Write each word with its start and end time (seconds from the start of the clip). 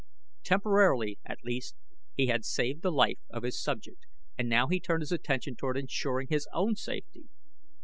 Temporarily, 0.41 1.19
at 1.25 1.43
least, 1.43 1.75
he 2.17 2.25
had 2.25 2.43
saved 2.43 2.81
the 2.81 2.91
life 2.91 3.19
of 3.29 3.43
his 3.43 3.61
subject, 3.61 4.07
and 4.35 4.49
now 4.49 4.65
he 4.67 4.79
turned 4.79 5.03
his 5.03 5.11
attention 5.11 5.55
toward 5.55 5.77
insuring 5.77 6.25
his 6.31 6.47
own 6.55 6.75
safety. 6.75 7.25